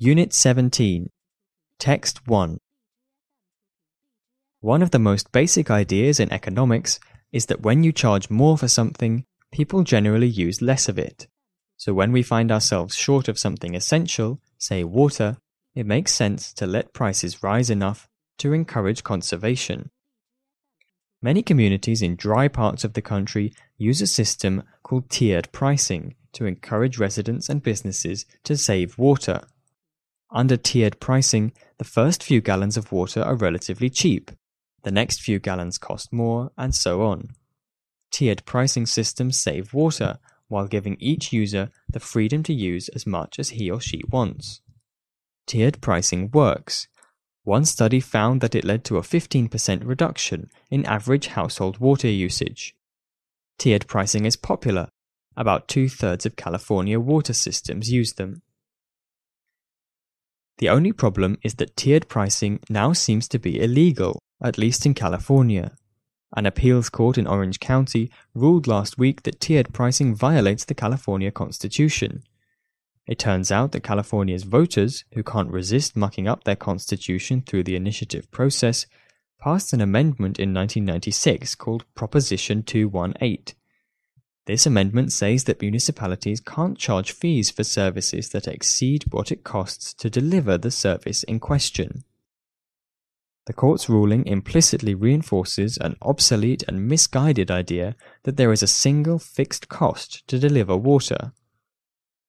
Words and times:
Unit 0.00 0.32
17 0.32 1.10
Text 1.80 2.28
1 2.28 2.58
One 4.60 4.80
of 4.80 4.92
the 4.92 4.98
most 5.00 5.32
basic 5.32 5.72
ideas 5.72 6.20
in 6.20 6.32
economics 6.32 7.00
is 7.32 7.46
that 7.46 7.62
when 7.62 7.82
you 7.82 7.90
charge 7.90 8.30
more 8.30 8.56
for 8.56 8.68
something, 8.68 9.24
people 9.50 9.82
generally 9.82 10.28
use 10.28 10.62
less 10.62 10.88
of 10.88 11.00
it. 11.00 11.26
So 11.76 11.92
when 11.94 12.12
we 12.12 12.22
find 12.22 12.52
ourselves 12.52 12.94
short 12.94 13.26
of 13.26 13.40
something 13.40 13.74
essential, 13.74 14.40
say 14.56 14.84
water, 14.84 15.38
it 15.74 15.84
makes 15.84 16.12
sense 16.12 16.52
to 16.52 16.66
let 16.68 16.94
prices 16.94 17.42
rise 17.42 17.68
enough 17.68 18.08
to 18.38 18.52
encourage 18.52 19.02
conservation. 19.02 19.90
Many 21.20 21.42
communities 21.42 22.02
in 22.02 22.14
dry 22.14 22.46
parts 22.46 22.84
of 22.84 22.92
the 22.92 23.02
country 23.02 23.52
use 23.76 24.00
a 24.00 24.06
system 24.06 24.62
called 24.84 25.10
tiered 25.10 25.50
pricing 25.50 26.14
to 26.34 26.46
encourage 26.46 26.98
residents 26.98 27.48
and 27.48 27.64
businesses 27.64 28.26
to 28.44 28.56
save 28.56 28.96
water. 28.96 29.42
Under 30.30 30.56
tiered 30.56 31.00
pricing, 31.00 31.52
the 31.78 31.84
first 31.84 32.22
few 32.22 32.40
gallons 32.40 32.76
of 32.76 32.92
water 32.92 33.22
are 33.22 33.34
relatively 33.34 33.88
cheap, 33.88 34.30
the 34.82 34.90
next 34.90 35.22
few 35.22 35.38
gallons 35.38 35.78
cost 35.78 36.12
more, 36.12 36.50
and 36.56 36.74
so 36.74 37.02
on. 37.02 37.30
Tiered 38.10 38.44
pricing 38.44 38.86
systems 38.86 39.38
save 39.38 39.74
water 39.74 40.18
while 40.48 40.66
giving 40.66 40.96
each 40.98 41.32
user 41.32 41.70
the 41.88 42.00
freedom 42.00 42.42
to 42.42 42.54
use 42.54 42.88
as 42.90 43.06
much 43.06 43.38
as 43.38 43.50
he 43.50 43.70
or 43.70 43.80
she 43.80 44.02
wants. 44.10 44.60
Tiered 45.46 45.80
pricing 45.80 46.30
works. 46.30 46.88
One 47.44 47.64
study 47.64 48.00
found 48.00 48.40
that 48.40 48.54
it 48.54 48.64
led 48.64 48.84
to 48.84 48.98
a 48.98 49.02
15% 49.02 49.86
reduction 49.86 50.50
in 50.70 50.84
average 50.84 51.28
household 51.28 51.78
water 51.78 52.08
usage. 52.08 52.74
Tiered 53.58 53.86
pricing 53.86 54.26
is 54.26 54.36
popular. 54.36 54.88
About 55.36 55.68
two 55.68 55.88
thirds 55.88 56.26
of 56.26 56.36
California 56.36 57.00
water 57.00 57.32
systems 57.32 57.90
use 57.90 58.14
them. 58.14 58.42
The 60.58 60.68
only 60.68 60.92
problem 60.92 61.38
is 61.42 61.54
that 61.54 61.76
tiered 61.76 62.08
pricing 62.08 62.60
now 62.68 62.92
seems 62.92 63.28
to 63.28 63.38
be 63.38 63.60
illegal, 63.60 64.18
at 64.42 64.58
least 64.58 64.84
in 64.86 64.94
California. 64.94 65.72
An 66.36 66.46
appeals 66.46 66.88
court 66.90 67.16
in 67.16 67.26
Orange 67.26 67.60
County 67.60 68.10
ruled 68.34 68.66
last 68.66 68.98
week 68.98 69.22
that 69.22 69.40
tiered 69.40 69.72
pricing 69.72 70.14
violates 70.14 70.64
the 70.64 70.74
California 70.74 71.30
Constitution. 71.30 72.24
It 73.06 73.18
turns 73.18 73.50
out 73.50 73.72
that 73.72 73.84
California's 73.84 74.42
voters, 74.42 75.04
who 75.14 75.22
can't 75.22 75.50
resist 75.50 75.96
mucking 75.96 76.28
up 76.28 76.44
their 76.44 76.56
constitution 76.56 77.40
through 77.40 77.62
the 77.62 77.76
initiative 77.76 78.30
process, 78.30 78.84
passed 79.40 79.72
an 79.72 79.80
amendment 79.80 80.38
in 80.38 80.52
1996 80.52 81.54
called 81.54 81.84
Proposition 81.94 82.62
218. 82.64 83.54
This 84.48 84.64
amendment 84.64 85.12
says 85.12 85.44
that 85.44 85.60
municipalities 85.60 86.40
can't 86.40 86.78
charge 86.78 87.12
fees 87.12 87.50
for 87.50 87.64
services 87.64 88.30
that 88.30 88.48
exceed 88.48 89.04
what 89.10 89.30
it 89.30 89.44
costs 89.44 89.92
to 89.92 90.08
deliver 90.08 90.56
the 90.56 90.70
service 90.70 91.22
in 91.24 91.38
question. 91.38 92.02
The 93.44 93.52
court's 93.52 93.90
ruling 93.90 94.26
implicitly 94.26 94.94
reinforces 94.94 95.76
an 95.76 95.96
obsolete 96.00 96.64
and 96.66 96.88
misguided 96.88 97.50
idea 97.50 97.94
that 98.22 98.38
there 98.38 98.50
is 98.50 98.62
a 98.62 98.66
single 98.66 99.18
fixed 99.18 99.68
cost 99.68 100.26
to 100.28 100.38
deliver 100.38 100.78
water. 100.78 101.32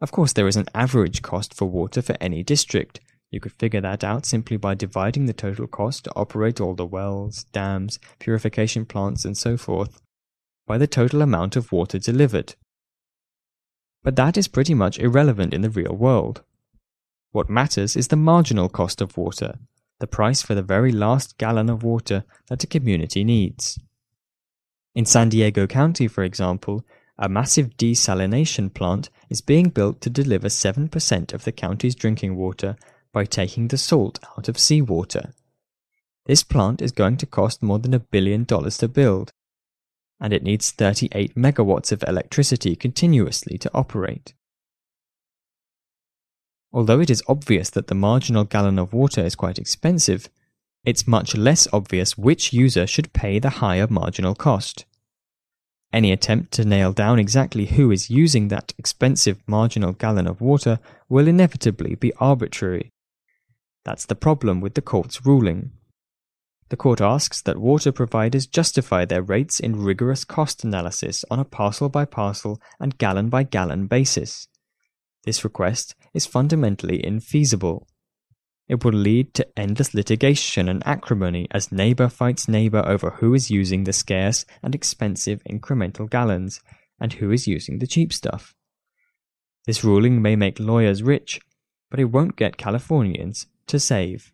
Of 0.00 0.12
course, 0.12 0.32
there 0.32 0.46
is 0.46 0.56
an 0.56 0.68
average 0.72 1.20
cost 1.20 1.52
for 1.52 1.68
water 1.68 2.00
for 2.00 2.16
any 2.20 2.44
district. 2.44 3.00
You 3.32 3.40
could 3.40 3.54
figure 3.54 3.80
that 3.80 4.04
out 4.04 4.24
simply 4.24 4.56
by 4.56 4.74
dividing 4.76 5.26
the 5.26 5.32
total 5.32 5.66
cost 5.66 6.04
to 6.04 6.12
operate 6.14 6.60
all 6.60 6.74
the 6.74 6.86
wells, 6.86 7.42
dams, 7.52 7.98
purification 8.20 8.86
plants, 8.86 9.24
and 9.24 9.36
so 9.36 9.56
forth 9.56 10.00
by 10.66 10.78
the 10.78 10.86
total 10.86 11.22
amount 11.22 11.56
of 11.56 11.72
water 11.72 11.98
delivered. 11.98 12.54
But 14.02 14.16
that 14.16 14.36
is 14.36 14.48
pretty 14.48 14.74
much 14.74 14.98
irrelevant 14.98 15.54
in 15.54 15.62
the 15.62 15.70
real 15.70 15.94
world. 15.94 16.42
What 17.32 17.50
matters 17.50 17.96
is 17.96 18.08
the 18.08 18.16
marginal 18.16 18.68
cost 18.68 19.00
of 19.00 19.16
water, 19.16 19.58
the 19.98 20.06
price 20.06 20.42
for 20.42 20.54
the 20.54 20.62
very 20.62 20.92
last 20.92 21.38
gallon 21.38 21.68
of 21.68 21.82
water 21.82 22.24
that 22.48 22.62
a 22.64 22.66
community 22.66 23.24
needs. 23.24 23.78
In 24.94 25.04
San 25.04 25.28
Diego 25.28 25.66
County, 25.66 26.06
for 26.06 26.22
example, 26.22 26.84
a 27.18 27.28
massive 27.28 27.76
desalination 27.76 28.72
plant 28.72 29.10
is 29.28 29.40
being 29.40 29.68
built 29.68 30.00
to 30.00 30.10
deliver 30.10 30.48
7% 30.48 31.32
of 31.32 31.44
the 31.44 31.52
county's 31.52 31.94
drinking 31.94 32.36
water 32.36 32.76
by 33.12 33.24
taking 33.24 33.68
the 33.68 33.78
salt 33.78 34.18
out 34.36 34.48
of 34.48 34.58
seawater. 34.58 35.32
This 36.26 36.42
plant 36.42 36.82
is 36.82 36.92
going 36.92 37.16
to 37.18 37.26
cost 37.26 37.62
more 37.62 37.78
than 37.78 37.94
a 37.94 38.00
billion 38.00 38.44
dollars 38.44 38.78
to 38.78 38.88
build, 38.88 39.32
and 40.20 40.32
it 40.32 40.42
needs 40.42 40.70
38 40.70 41.34
megawatts 41.34 41.92
of 41.92 42.04
electricity 42.06 42.76
continuously 42.76 43.58
to 43.58 43.70
operate. 43.74 44.34
Although 46.72 47.00
it 47.00 47.10
is 47.10 47.22
obvious 47.28 47.70
that 47.70 47.86
the 47.86 47.94
marginal 47.94 48.44
gallon 48.44 48.78
of 48.78 48.92
water 48.92 49.24
is 49.24 49.36
quite 49.36 49.58
expensive, 49.58 50.28
it's 50.84 51.06
much 51.06 51.36
less 51.36 51.66
obvious 51.72 52.18
which 52.18 52.52
user 52.52 52.86
should 52.86 53.12
pay 53.12 53.38
the 53.38 53.60
higher 53.60 53.86
marginal 53.88 54.34
cost. 54.34 54.84
Any 55.92 56.10
attempt 56.10 56.52
to 56.54 56.64
nail 56.64 56.92
down 56.92 57.20
exactly 57.20 57.66
who 57.66 57.92
is 57.92 58.10
using 58.10 58.48
that 58.48 58.74
expensive 58.76 59.40
marginal 59.46 59.92
gallon 59.92 60.26
of 60.26 60.40
water 60.40 60.80
will 61.08 61.28
inevitably 61.28 61.94
be 61.94 62.12
arbitrary. 62.14 62.90
That's 63.84 64.04
the 64.04 64.16
problem 64.16 64.60
with 64.60 64.74
the 64.74 64.82
court's 64.82 65.24
ruling. 65.24 65.70
The 66.74 66.78
court 66.78 67.00
asks 67.00 67.40
that 67.42 67.60
water 67.60 67.92
providers 67.92 68.48
justify 68.48 69.04
their 69.04 69.22
rates 69.22 69.60
in 69.60 69.84
rigorous 69.84 70.24
cost 70.24 70.64
analysis 70.64 71.24
on 71.30 71.38
a 71.38 71.44
parcel 71.44 71.88
by 71.88 72.04
parcel 72.04 72.60
and 72.80 72.98
gallon 72.98 73.28
by 73.28 73.44
gallon 73.44 73.86
basis. 73.86 74.48
This 75.22 75.44
request 75.44 75.94
is 76.14 76.26
fundamentally 76.26 77.00
infeasible. 77.00 77.86
It 78.66 78.82
will 78.82 78.92
lead 78.92 79.34
to 79.34 79.46
endless 79.56 79.94
litigation 79.94 80.68
and 80.68 80.84
acrimony 80.84 81.46
as 81.52 81.70
neighbor 81.70 82.08
fights 82.08 82.48
neighbor 82.48 82.84
over 82.84 83.10
who 83.10 83.34
is 83.34 83.52
using 83.52 83.84
the 83.84 83.92
scarce 83.92 84.44
and 84.60 84.74
expensive 84.74 85.44
incremental 85.48 86.10
gallons 86.10 86.60
and 86.98 87.12
who 87.12 87.30
is 87.30 87.46
using 87.46 87.78
the 87.78 87.86
cheap 87.86 88.12
stuff. 88.12 88.52
This 89.64 89.84
ruling 89.84 90.20
may 90.20 90.34
make 90.34 90.58
lawyers 90.58 91.04
rich, 91.04 91.40
but 91.88 92.00
it 92.00 92.06
won't 92.06 92.34
get 92.34 92.56
Californians 92.56 93.46
to 93.68 93.78
save. 93.78 94.33